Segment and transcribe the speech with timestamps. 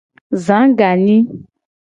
[0.45, 1.17] Za ganyi.